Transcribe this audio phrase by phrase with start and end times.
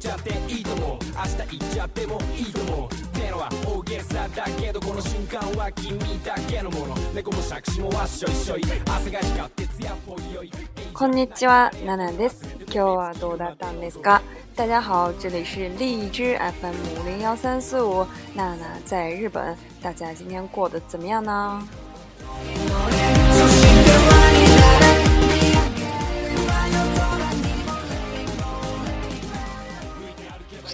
[0.00, 1.12] ちゃっていいと思う明日
[1.58, 9.68] 行っちゃってもいいと思うってのは大げさだけどこの瞬間は君だけのもの猫も杓子もわっしょいしょい汗が光ってっ
[10.06, 10.50] ぽいよい
[10.94, 12.44] こんにちは、ナナです。
[12.66, 14.20] 今日はどうだったんですか？
[14.54, 18.04] 大家好，这里是荔枝 FM 五零幺三四五，
[18.34, 19.56] 娜娜在日本。
[19.82, 21.60] 大家今天过得怎么样呢？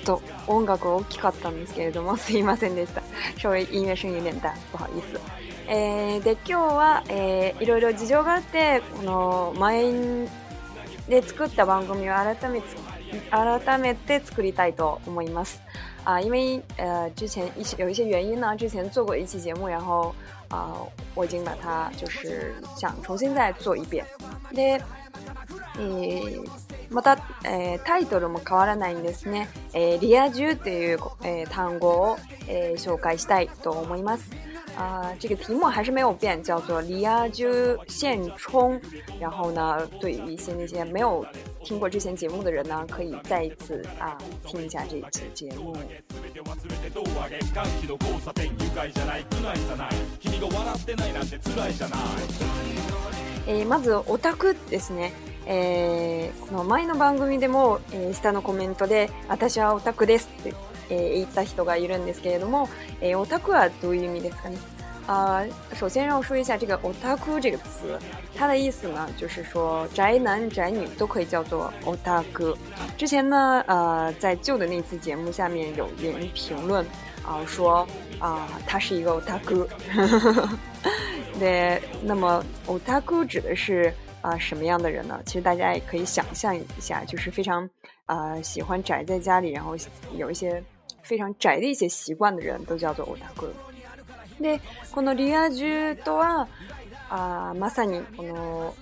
[0.07, 3.03] と音楽大きかったんですけれども、すいませんでした。
[3.39, 5.19] 稍微音楽声有点大，不好意思。
[5.69, 9.83] えー、で、今日は、えー、いろいろ事情があって、この前
[11.09, 12.63] で作った番組を改め
[13.31, 15.61] 改めて作りたいと思います。
[16.05, 20.15] 啊，因为呃之前一些有一些原因呢，之前做过一期节目，然后
[20.49, 24.05] 啊、呃、我已经把它就是想重新再做一遍。
[24.53, 24.81] で、
[25.79, 32.17] えーまた、えー、タイトルも変わらないんですね、えー、リア充という、えー、単語を、
[32.49, 34.31] えー、紹介したいと思います。
[34.77, 38.79] 啊、呃，这个题目还是没有变，叫做“离啊就现充”。
[39.19, 41.25] 然后呢，对于一些那些没有
[41.65, 45.75] 听过之前节目的人呢，可以再一次啊听一下这一期节目。
[53.49, 55.13] えー、まずオタクですね。
[55.49, 60.55] えー、この前の番組でも、えー、下のコメントで「私はオタクです」って、
[60.91, 62.69] えー、言った人がいるんですけれども、
[63.01, 64.59] えー、オタクはどういう意味ですかね
[65.07, 65.47] 呃，
[65.79, 67.97] 首先让我说一下这个 “otaku” 这个词，
[68.37, 72.57] 它的意思呢，就是说宅男宅女都可以叫做 “otaku”。
[72.99, 76.85] 之前呢，呃，在旧的那次节目下面有人评论
[77.25, 77.87] 啊、呃、说
[78.19, 79.65] 啊、呃，他是一个 “otaku”。
[81.39, 83.95] 对，那么 “otaku” 指的是。
[84.27, 85.23] 啊，什么样的人呢？
[85.25, 87.71] 其实大家也可以想象一下，就是非常，
[88.07, 89.77] 呃，喜欢宅在家里，然后
[90.17, 90.61] 有一些
[91.01, 93.47] 非常宅的一些习惯的人，都叫做 otaku。
[94.41, 94.61] で
[94.93, 96.49] このリアジュとは、
[97.09, 98.75] あ、まさにこの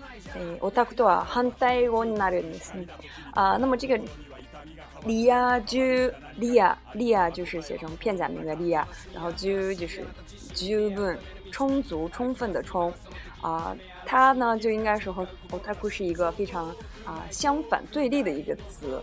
[0.62, 2.72] オタクとは反対語になるんです。
[3.34, 3.99] 啊，那么这个
[5.05, 8.82] リアジュリアリア就是写成片假名的リア，
[9.12, 10.00] 然后ジ就是
[10.55, 11.19] ジュル，
[11.53, 12.91] 充足充分的充。
[13.44, 15.27] 啊，它呢就应该是和
[15.62, 16.66] “太酷”是一个非常
[17.05, 18.99] 啊相反对立的一个词。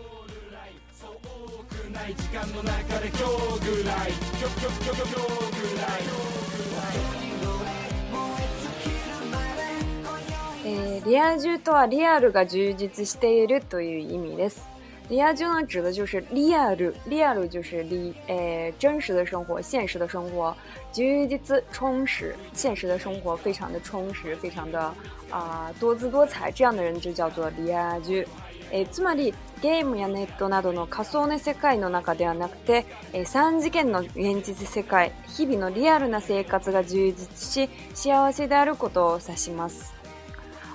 [10.64, 14.66] 诶，“リアル”とは“リアル”が充実しているという意味です。
[15.08, 17.86] “リア呢，指的就是“リアル”，“リアル”就是
[18.26, 20.52] “诶真实的生活，现实的生活”。
[20.92, 24.92] 基于的自充实，现实的生活非常的充实，非常的
[25.30, 26.52] 啊多姿多彩。
[26.52, 28.26] 这样的人就叫做リアル。
[28.70, 39.94] えつまりゲームやネットなどの仮想の世界の中ではなくて、え三次元の現実世界、日々のリアルな生活が自意識しておせられることを指します。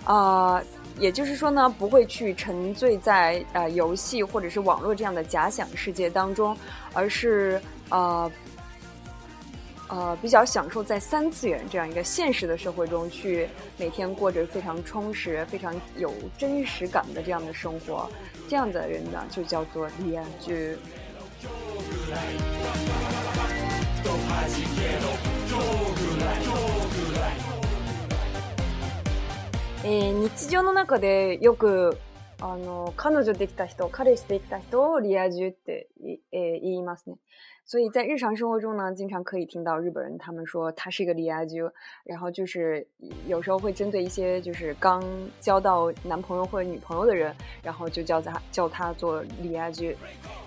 [0.06, 0.62] 啊，
[1.00, 6.58] 也就是说呢，不会去沉醉在啊游戏或者是网络这样的假想世界当中，
[6.94, 8.28] 而是啊。
[9.90, 18.10] 呃，比较享受在三次元这样一个现实的社会中，去每天过着非常充实、非常有真实感的这样的生活，
[18.50, 20.78] 这样的人呢，就叫做恋剧。
[29.84, 31.96] 诶，日常の中でよく。
[32.40, 35.90] あの、彼女できた人、彼氏できた人をリア充って
[36.32, 37.16] え言いますね。
[37.70, 41.58] 所以在日常生活中呢，经常可以听到日本人他们说他是一个离家居，
[42.06, 42.88] 然后就是
[43.28, 45.04] 有时候会针对一些就是刚
[45.42, 49.96] 交到男朋友或者女朋友的人，然后就叫他叫他做离家居。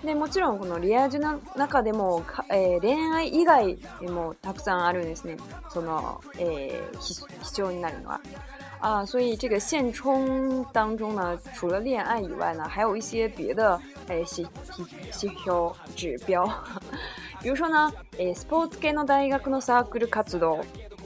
[0.01, 5.37] でもちろんこのリア充の中でもえー、恋愛以外もたくさんあるんですね。
[5.69, 8.21] その、えー、必必要になるのは。
[8.81, 14.43] 啊，所以这个现充当中呢，除了恋爱以外呢，还有一些别的诶 c
[14.73, 15.35] P C P
[15.95, 16.49] 指标，
[17.41, 20.61] 比如说呢，诶，スポーツ系の大学からさ、グル活動，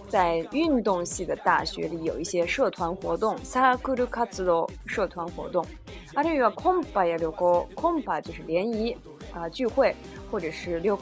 [0.10, 5.66] 在运动系的大学里有一些社团活动，サクル活動社团活动，
[6.14, 8.96] あるいはコンパや旅行、コンパ就是联谊
[9.34, 9.94] 啊聚会
[10.32, 10.98] 或者是旅行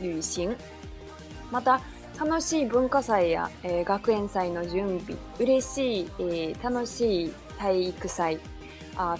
[0.00, 0.54] 旅行，
[1.50, 1.80] また。
[2.18, 8.38] 楽しい文化祭や学園祭の準備、嬉しい楽しい体育祭。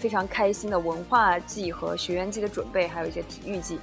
[0.00, 3.79] 非常开心的文化季和学员季的准备，还有一些体育季。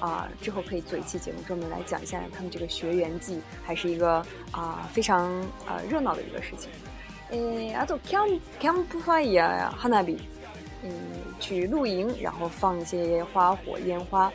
[0.00, 5.24] 啊，之后可以做一期节目，专门来讲一下他们这个学员季，还是一个啊非常
[5.66, 6.68] 啊热闹的一个事情。
[7.30, 10.16] えあとキャンキャンプファイヤー、花火。
[10.82, 10.90] 嗯，
[11.40, 14.30] 去露营，然后放一些花火、烟花。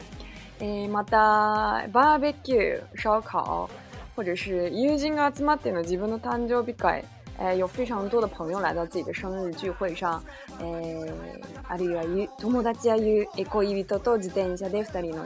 [0.60, 3.68] えまたバーベキュー、烧烤。
[4.20, 7.06] 或者是友人が集まっての自分の誕生日会，
[7.38, 10.22] 诶，有非常多的朋友来到自己的生日聚会上，
[10.60, 11.10] 诶，
[11.70, 12.04] あるいは
[12.38, 15.24] 友達や友、一個一人と同時で下でふたりの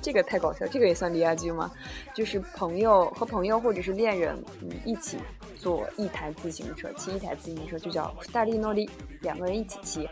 [0.00, 1.68] 这个太搞笑，这个也算离家聚吗？
[2.14, 4.36] 就是朋友和朋友或者是恋人
[4.84, 5.18] 一起。
[5.60, 8.88] 坐一台自行车，骑一台自行车就叫二人乗り，
[9.20, 10.08] 两个人一起骑。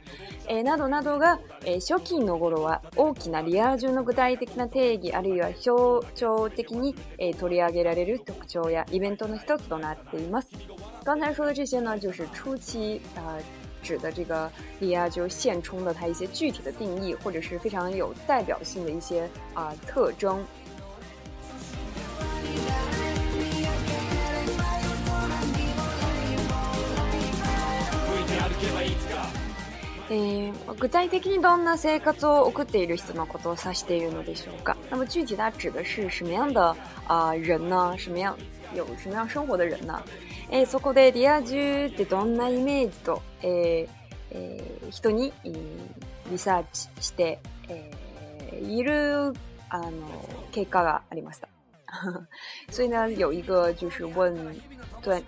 [0.47, 6.95] 诶，などなどが、诶、初期の頃は大きなリア充の具体的な定義あるいは象徴的に
[7.41, 10.51] 取り上げられる特徴やイベントの一つとなっています。
[11.03, 13.39] 刚才说的这些呢，就是初期啊
[13.83, 14.51] 指的这个
[14.81, 20.45] リア充现充的它一些具体的定义，或者是非常有代表性的一些啊特征。
[30.11, 36.75] えー、具体的にどんな生活を送っている人のことを指しているのでしょうか那么具体它指的是什么样的
[37.09, 37.95] 呃、人呢？
[37.99, 38.37] 什么样
[38.75, 40.03] 有什么样生活的人呢？
[40.51, 43.89] えー、そこでリア充ってどんなイメージと、えー
[44.31, 45.57] えー、人に、えー、
[46.31, 47.39] リサーチして、
[47.69, 49.35] えー、いる
[49.71, 49.93] あの
[50.53, 51.49] 結果がありました。
[52.71, 54.55] 所以呢，有一个就是问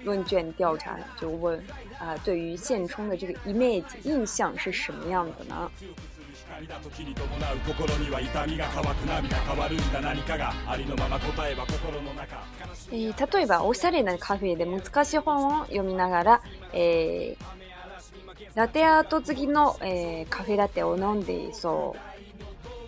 [0.05, 1.59] 问卷调查，就问
[1.99, 5.71] 啊、呃，对于现充的这个 image 印象是什么样的呢？
[12.91, 16.41] えー、例えばおしゃれなカフェで難しい本を読みながら、
[16.73, 17.39] えー、
[18.57, 22.10] ラテアート次きの、えー、カフェラテを飲んでいそう。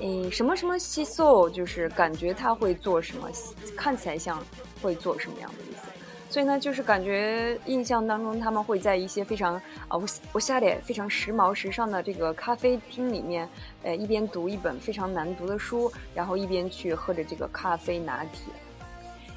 [0.04, 3.28] 嗯，什么什么西嗦，就是感觉他会做什么，
[3.76, 4.44] 看起来像
[4.82, 5.86] 会做什么样的意思。
[6.28, 9.54] 所以呢，就是感觉印象当中他们会在一些非常
[9.86, 10.02] 啊，我
[10.32, 13.48] 我下的非常时髦时尚的这个咖啡厅里面，
[13.84, 18.52] 呃，一边读一本非常难读的书，然后一边去喝着这个咖啡拿铁。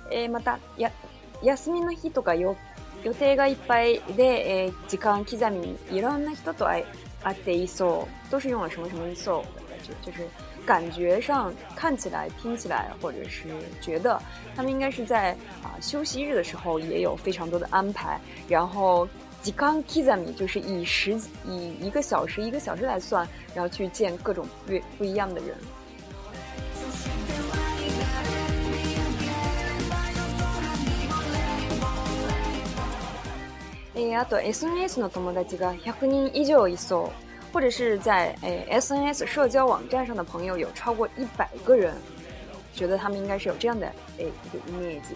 [0.10, 0.90] 诶，またや
[1.56, 2.48] 休みの日とか予
[3.04, 6.84] 予定がいっぱいで、え時間刻みいろんな人と会
[7.22, 8.06] 会っていそう。
[8.32, 10.26] 都是用了什么什么西嗦的感觉，就是。
[10.66, 13.48] 感觉上看起来、听起来，或者是
[13.80, 14.20] 觉得，
[14.56, 15.32] 他们应该是在
[15.64, 18.20] 啊休息日的时候也有非常多的安排。
[18.50, 19.06] 然后
[19.44, 21.12] ，k i 冈 a m i 就是以十
[21.46, 25.56] 以一个小时一个小时来算，然后去见各种不不一样的人。
[33.98, 37.12] えあと SNS の友達が100人以上いそう。
[37.56, 41.96] 或者是在诶 SNS 社交网站上的朋友有超过一百个人，
[42.74, 43.88] 觉得他们应该是有这样的
[44.18, 45.16] 诶一个面积。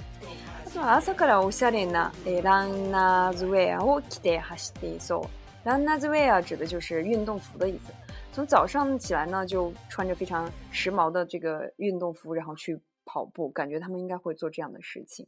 [0.71, 5.00] 从早上起来，我下连那，诶，ランナーズウェアを着て走っている。
[5.01, 7.91] そう、ランナーズウェア指的就是运动服的意思。
[8.31, 15.27] 从早上起来呢，就穿着非常时髦的这个运动服，然后去跑步，感觉他们应该会做这样的事情。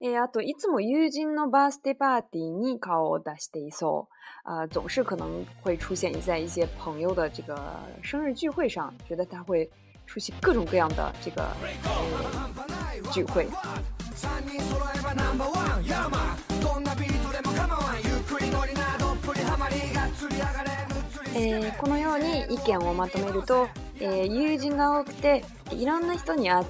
[0.00, 4.14] えー、あと、いつも友人のバースデーパーティーに顔を出していそう。
[4.50, 7.58] あ、呃，总是可能会出现在一些朋友的这个
[8.02, 9.68] 生日聚会上，觉得他会
[10.06, 13.46] 出席各种各样的这个、呃、聚会。
[21.34, 23.66] えー、このように意見をまとめると、
[23.98, 26.64] えー、友人が多くていろんな人に会っ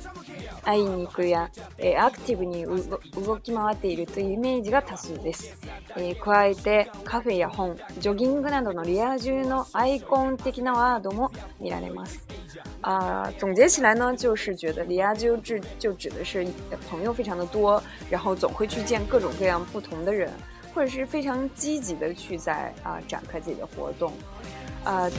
[0.64, 5.56] 会いに行くや、えー、アクティブに動き回っているというイメージが多数です、
[5.96, 12.24] えー、加えてカフェや本ジョギングなどのリア充のアイコン的なワードも見られます
[12.82, 16.44] 啊、总结起来呢，就是觉得 “liajiu” 指就指的是
[16.90, 20.28] 朋友非常的多，然后总会去见各种各样不同的人，
[20.74, 24.12] 或者是非常积极的去在啊、呃、展开自己的活动。
[24.82, 25.10] 啊、呃，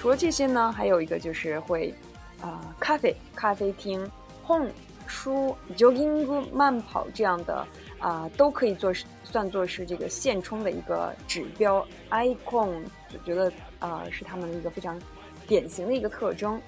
[0.00, 1.94] 除了这些呢，还有一个就是会
[2.40, 4.10] 啊咖啡咖啡厅。
[4.46, 4.64] 控
[5.08, 7.66] 书、jogging、慢跑这样的
[7.98, 8.92] 啊，都可以做，
[9.24, 11.84] 算作是这个现充的一个指标。
[12.10, 14.96] I o n 就觉得啊，是他们的一个非常
[15.48, 16.60] 典型的一个特征。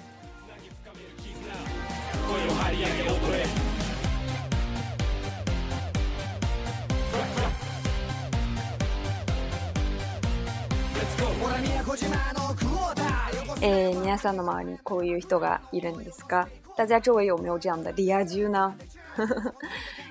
[13.61, 16.47] 诶，你家人的周りこういう人がいるんですか？
[16.79, 18.73] 大家周围有没有这样的リア宅な？
[19.17, 19.53] 哈哈，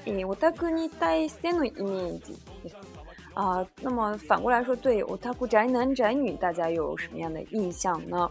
[0.05, 0.25] ね？
[0.25, 2.33] オタクに対するイメージ。
[3.35, 8.29] 啊，那么反过来说，对，オタク宅男宅女大家有什么样的印象呢？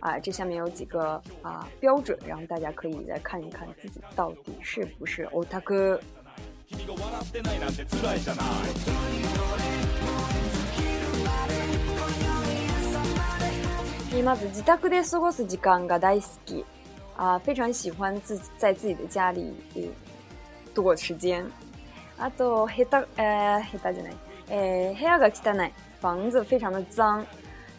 [0.00, 6.00] 啊，这下面有几个啊标准，然后大家可以来看一看自己到底是不是オタク。
[14.24, 16.58] 那自己大過说过自己が大好き。
[16.58, 16.64] 的
[17.16, 19.52] 啊，非常喜欢自己在自己的家里
[20.72, 21.44] 度过时间。
[22.18, 24.14] あと下手呃，下手じゃない。
[24.48, 27.26] え、部屋が汚い、房子非常的脏。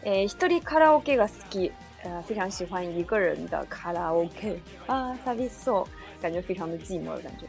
[0.04, 1.72] え、一人カラオケが好き、
[2.04, 4.60] 啊，非常喜欢一个人的卡拉 OK。
[4.86, 5.86] 啊，寂しそ
[6.20, 7.48] 感觉非常的寂寞的感觉。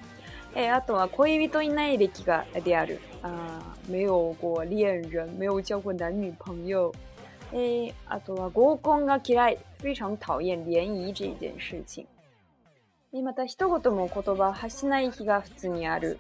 [0.56, 6.94] え、あとは恋人いない歴きがである、啊，没有过恋人，没有交过男女朋友。
[7.56, 9.58] えー、あとは合コンが嫌い。
[9.82, 12.06] 非常討厌联谊这件事情。
[13.14, 16.20] えー、また、一言も言葉発しない日が普通にある。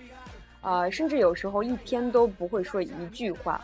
[0.62, 3.62] あ甚至有时候一天都不会说一句话。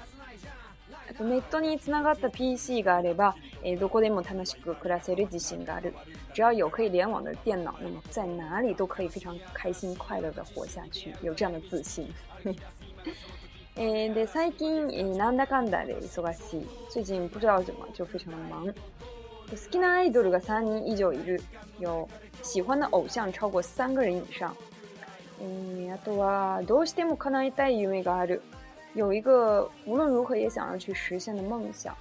[1.09, 5.93] あとネットにつながった PC があれば、えー、どこでも楽しく暮らせる自信がある。
[6.33, 12.07] 只要有可以联网的电脑，那么在哪里都可以非常开心快乐的活下去，有这样的自信。
[13.73, 16.67] 最近なんだかんだで忙しい。
[16.93, 18.67] 主人プロデューサーのマン。
[18.67, 18.75] 好
[19.69, 21.41] きなアイドルが三人以上いる。
[21.79, 22.05] 有
[22.43, 24.51] 喜欢的偶像超过三个人以上。
[25.93, 28.41] あとはどうしても叶えたい夢がある。
[28.93, 31.95] 有一个无论如何也想要去实现的梦想。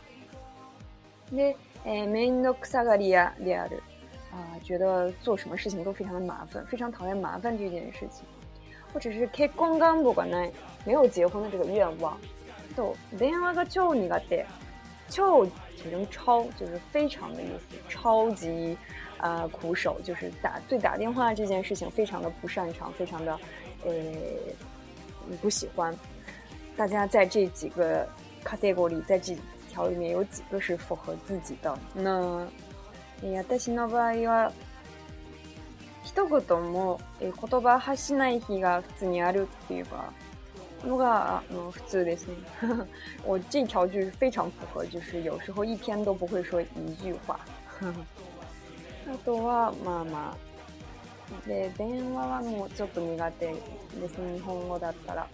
[1.33, 3.81] ね、メインのくさがりやである。
[4.33, 8.25] 啊，觉得做什么事情都非常的麻烦，非常讨厌麻烦这件事情。
[8.93, 10.49] 或者是开光棍，不管哪，
[10.85, 12.19] 没有结婚的这个愿望。
[12.77, 12.85] 对，
[13.19, 14.45] 電話个超你个的，
[15.09, 15.45] 超
[15.77, 18.77] 只能超，就是非常的意思，超级
[19.19, 23.39] 啊苦手，就是打对打电话这件事情非常的不擅长，非常的
[23.85, 23.93] 呃
[25.41, 25.97] 不喜欢。
[26.77, 28.09] 大家在这几个
[28.45, 29.37] category，在这
[29.69, 31.77] 条里面有几个是符合自己的？
[31.93, 32.47] 那，
[33.59, 34.51] 私の場合は。
[36.13, 40.13] 一言も、えー、言葉発しない日が普通にあるっていうか、
[40.85, 42.35] のが、あの、普通ですね。
[43.25, 47.39] 我这条句非常符合、就是有时候一天都不会说一句话。
[47.81, 51.47] あとは、まあまあ。
[51.49, 53.47] で、電話はもうちょっと苦手
[54.01, 54.33] ですね。
[54.35, 55.29] 日本語だったら。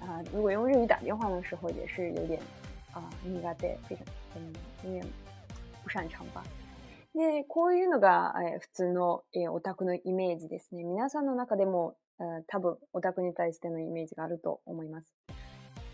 [0.00, 2.40] あ呃，如果用日语打电话的时候，也是有点
[2.94, 4.04] 啊、苦手，非常
[4.84, 5.04] 嗯，有
[5.84, 6.42] 不擅长吧。
[7.14, 10.82] で、こういうのが、えー、普通の、えー、オタクのイメージですね。
[10.82, 15.12] 皆さんの中でも、えー、多分オタクに対してのイメージがあると思います。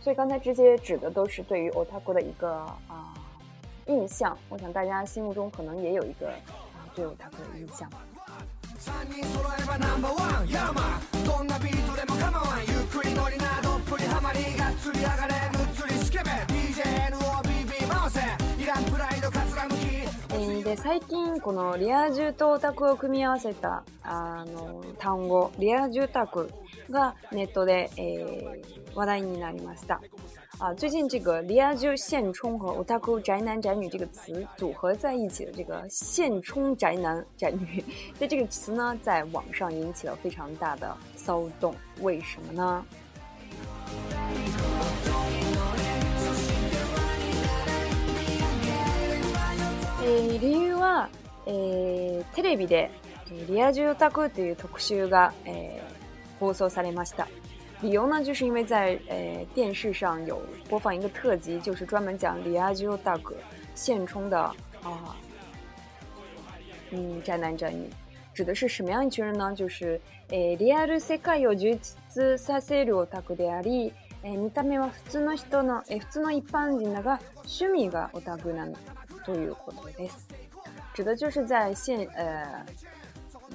[0.04, 2.78] 所以刚才这些指的都是对于 otaku 的一个啊、
[3.86, 6.34] 呃、印象，我想大家心目中可能也有一个啊、
[6.84, 7.88] 呃、对 otaku 的印象。
[20.68, 26.50] で、最近、このリア充とオタクを組み合わせた、あの、単語、リア充タク
[26.90, 29.98] がネットで、えー、話題になりました。
[30.58, 37.82] 啊，最近这个“リア充是现充”和オタク宅男宅女”这个词组合在一起的这个“现充宅男宅女”，
[38.20, 41.74] 那 这个词呢，在网上引起了非常大的骚动。
[42.02, 42.84] 为什么呢？
[50.08, 51.08] ー、理由は、
[51.46, 52.90] えー、テレビで
[53.30, 57.28] 「えリア住宅」という特集が、えー、放送されました。
[57.82, 63.34] 理由呢，就是因为在呃电视上有播放一个特辑，就是专门讲里亚居大哥
[63.76, 64.36] 现充的
[64.82, 65.16] 啊，
[66.90, 67.88] 嗯，宅男宅女，
[68.34, 69.54] 指的是什么样一群人呢？
[69.54, 70.00] 就是
[70.30, 73.92] 诶、リアル世界を充実させるオタクであり、
[74.24, 78.74] え見た目は普通の人の、え普通の一般人だが趣味がオタクなの。
[79.28, 80.20] 对于活的意思，
[80.94, 82.64] 指的就是在现呃，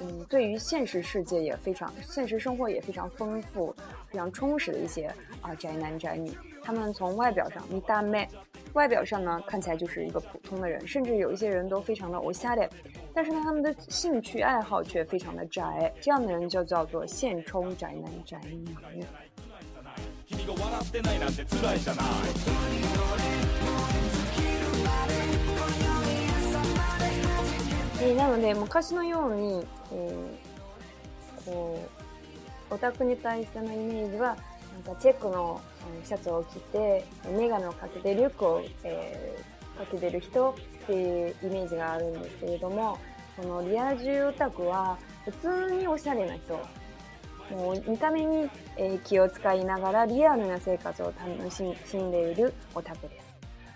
[0.00, 3.74] 嗯，对于现实世界也非常，现实生活也非常丰富、
[4.08, 5.12] 非常充实的一些
[5.42, 6.30] 啊宅男宅女。
[6.62, 8.28] 他们从外表上，你大妹，
[8.74, 12.70] 外表上呢看起来就是一个普通的人，甚至有一些人都非常的 o s c
[13.12, 15.92] 但是呢，他们的兴趣爱好却非常的宅。
[16.00, 18.64] 这样的人就叫做现充宅男宅女。
[28.06, 31.88] えなので昔のように、えー、こ
[32.70, 34.36] うオタクに対してのイメージは
[34.86, 35.60] なんかチェックの
[36.04, 42.98] シャツを着て眼鏡をかけてリュックを、えー、かけてる人っていうイメージがあるんですけれども
[43.36, 46.60] このリア充オタクは普通におしゃれな人
[47.56, 53.24] もう見た目に、え気を使いながらリアルな生活を楽しんでいるオタクです。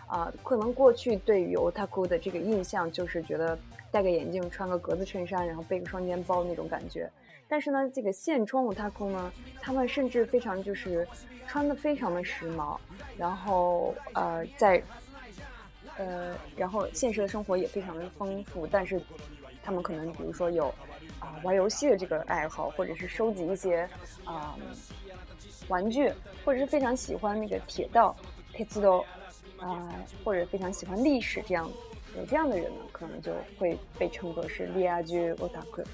[0.09, 3.59] 啊、呃，可能过去对于 otaku 的这个印象就是觉得
[3.91, 7.11] 戴个眼镜，穿个格子衬衫，然后背个双肩包那种感觉。
[7.49, 11.07] 但是呢，这个现充的踏空呢，他们甚至非常就是
[11.47, 12.77] 穿的非常的时髦，
[13.17, 14.83] 然后呃，在
[15.97, 18.67] 呃，然后现实的生活也非常的丰富。
[18.67, 19.01] 但是
[19.63, 20.69] 他们可能比如说有
[21.19, 23.89] 啊玩游戏的这个爱好，或者是收集一些
[24.27, 24.55] 啊
[25.69, 26.13] 玩具，
[26.45, 28.15] 或者是非常喜欢那个铁道
[28.53, 29.03] 铁道
[29.59, 29.89] 啊，
[30.23, 31.67] 或者非常喜欢历史这样。
[32.19, 35.85] 那这样的人呢，可能就会被称作是リア充オタク。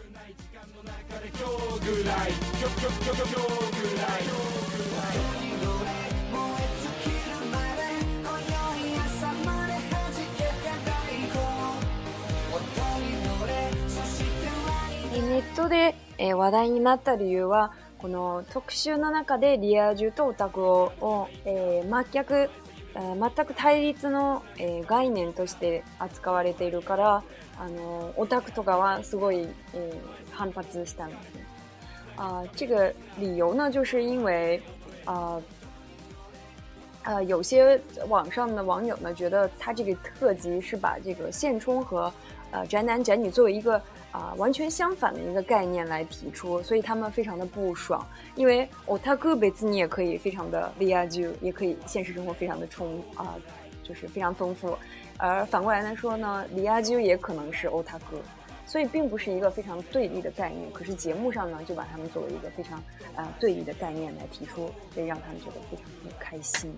[15.12, 20.90] ネットで、え話題になった理由はこの特集の中でリア充とオタクを、
[21.44, 22.48] えー、真逆
[22.94, 27.22] 全く対立の、えー、概念として扱われているから、
[27.58, 31.44] あのオタクとかはすごい、えー、反発したんですね。
[32.16, 34.62] 啊、这个理由呢，就是因为
[35.06, 35.42] あ、啊、
[37.16, 42.12] 呃，有些网上的网友呢，觉得他这个特辑是把这个现充和
[42.52, 43.80] 呃宅男宅女作为一个
[44.14, 48.06] 啊，完全相反的一个概念来提出，所以他们非常的不爽，
[48.36, 53.34] 因为哦，他哥每次你也可以非常的李 i 茹，也可以现实生活非常的充啊，
[53.82, 54.78] 就是非常丰富，
[55.16, 58.16] 而反过来来说呢，李亚茹也可能是欧他哥，
[58.64, 62.78] 所以并不是一个非常对立的概念，可是节目上呢就把他们作为一个非常
[63.16, 66.72] 啊对立的概念来提出，所以让他们觉得非常的开心。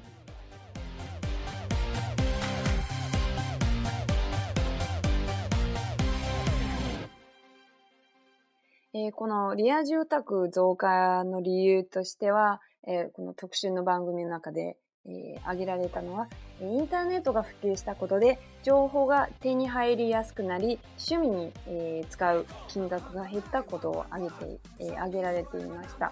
[8.99, 16.28] えー、このリア住宅増加の理由としては、えー、この特集の番組の中で、えー、挙げられたのは、
[16.63, 20.78] インターネットが普及したことで、情報が手に入りやすくなり、
[21.11, 26.11] 趣味に、えー、使う金額が減ったことを挙げて、えー、挙げられていました。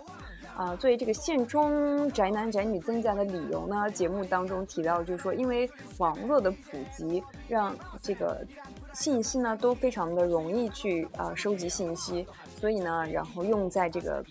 [0.57, 5.69] 啊，作为这个现充宅男宅女增加的理由呢，节目当中提到，就是说，因为
[5.99, 8.41] 网络的普及，让这个
[8.93, 12.25] 信息呢都非常的容易去啊、呃、收集信息，
[12.61, 14.25] 所以呢，然后用在这个，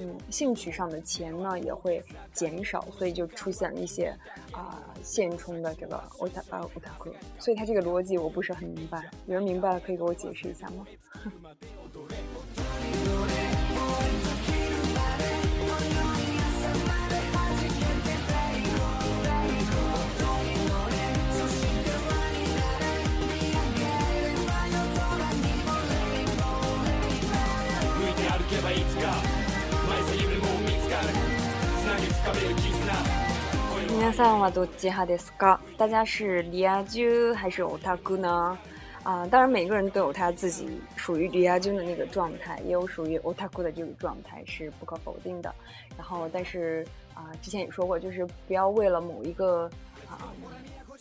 [0.00, 4.08] 嗯，兴趣上的钱呢，也会减少，所以就出现了一些，
[4.52, 10.86] 啊，现充的这个我打啊我大哥，所以他这个逻辑我不是很明白，有人明白了可以给我解释一下吗？
[33.88, 35.58] 皆さんはどですか。
[35.78, 38.58] 大家是リアジ还是オタク呢？
[39.02, 45.54] 啊，当然每个人都有他自己属于リアジ的那个状态，也有属于オタク的这个状态是不可否定的。
[45.96, 49.70] 然后，但是啊，之前也说过，就是不要为了某一个
[50.10, 50.28] 啊，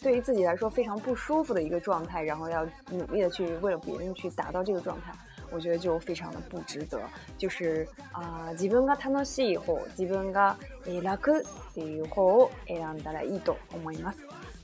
[0.01, 5.11] 对于自己来说非常不舒服的一个状态，然后要努力的去为了别人去达到这个状态。
[5.49, 7.01] 我觉得就非常的不值得，
[7.37, 10.55] 就是啊，自分が楽しい方、自分が
[11.03, 11.41] 楽
[11.73, 14.19] ていう方、え、あんたらいいと思います。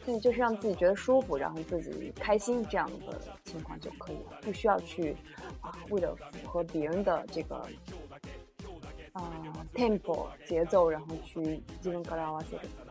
[0.06, 5.16] 那就是让自己觉得舒服，然后自己开心这样的情况就可以了，不需要去
[5.62, 7.56] 啊，为了符合别人的这个
[9.14, 9.32] 啊
[9.74, 11.64] ，tempo 节奏，然后去。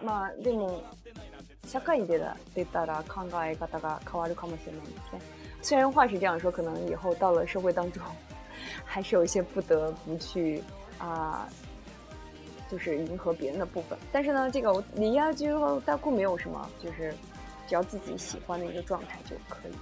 [0.02, 0.80] まあでも
[1.66, 2.18] 社会で
[2.54, 5.41] 出たら考え方が変わるかもしれないですね。
[5.62, 8.02] 虽然话是这样说，可能以后到了社会当中，
[8.84, 10.62] 还是有一些不得不去
[10.98, 11.48] 啊，
[12.70, 13.96] 就是迎合别人的部分。
[14.10, 17.14] 但是呢，这个我你要就大裤没有什么，就是
[17.68, 19.72] 只要自己喜欢的一个状态就可以。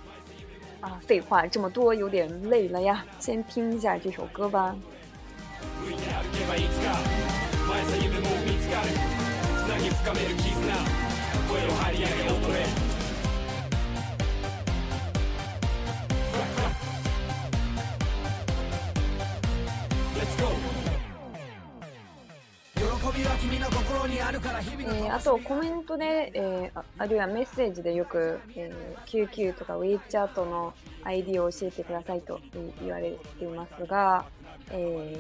[0.83, 3.05] 啊，废话这么多，有点累了呀。
[3.19, 4.75] 先听一下这首歌吧。
[24.33, 32.39] えー、あとコメントで、えー、あるいはメッセージでよく、えー、QQ とか WeChat の ID を教えてくださいと
[32.81, 34.25] 言われていますが、
[34.71, 35.17] え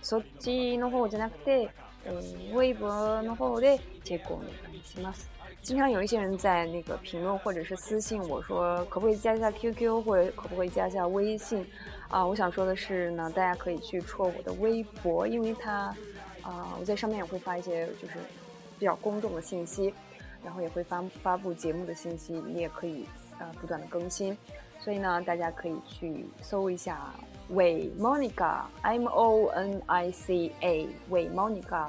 [0.00, 1.68] そっちの方じゃなくて、
[2.06, 2.80] えー、w e i b
[3.28, 5.28] の方でチェックをお願いします。
[5.62, 11.66] 经常有一些人在那个评论或者是私信我说，可不可以加一下 QQ 或者可不可以加一下微信？
[12.08, 15.94] 啊，我想说的是呢，大家可以去戳我的微博，因为它。
[16.42, 18.14] 啊，我在上面也会发一些，就是
[18.78, 19.92] 比较公众的信息，
[20.44, 23.06] 然后也会发发布节目的信息，你也可以
[23.38, 24.36] 呃不断的更新。
[24.78, 27.12] 所以呢，大家可以去搜一下
[27.50, 31.88] 伪 Monica，M O N I C A，伪 Monica，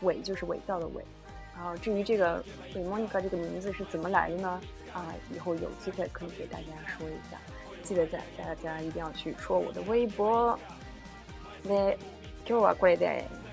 [0.00, 1.04] 伪就是伪造的伪。
[1.62, 2.42] 后至于这个
[2.74, 4.60] 伪 Monica 这个名字是怎么来的呢？
[4.94, 5.04] 啊，
[5.34, 7.36] 以后有机会可以给大家说一下。
[7.82, 10.58] 记得在大家一定要去戳我的微博。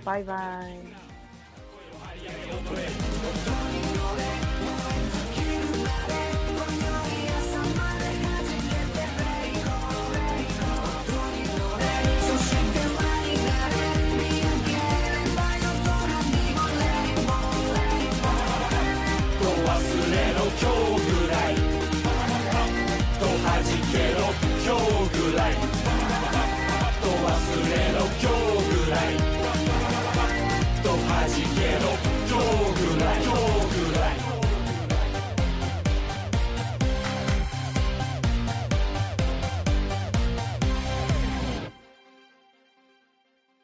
[0.05, 0.35] 拜拜。